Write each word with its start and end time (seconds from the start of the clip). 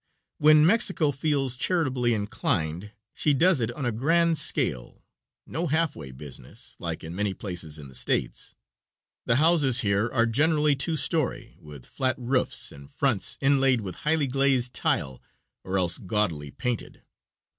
When 0.39 0.65
Mexico 0.65 1.11
feels 1.11 1.55
charitably 1.55 2.15
inclined 2.15 2.91
she 3.13 3.35
does 3.35 3.59
it 3.59 3.71
on 3.73 3.85
a 3.85 3.91
grand 3.91 4.35
scale 4.39 5.03
no 5.45 5.67
half 5.67 5.95
way 5.95 6.09
business, 6.11 6.75
like 6.79 7.03
in 7.03 7.13
many 7.15 7.35
places 7.35 7.77
in 7.77 7.87
the 7.87 7.93
States. 7.93 8.55
The 9.27 9.35
houses 9.35 9.81
here 9.81 10.09
are 10.11 10.25
generally 10.25 10.75
two 10.75 10.97
story, 10.97 11.55
with 11.59 11.85
flat 11.85 12.15
roofs, 12.17 12.71
and 12.71 12.89
fronts 12.89 13.37
inlaid 13.41 13.81
with 13.81 13.97
highly 13.97 14.25
glazed 14.25 14.73
tile 14.73 15.21
or 15.63 15.77
else 15.77 15.99
gaudily 15.99 16.49
painted. 16.49 17.03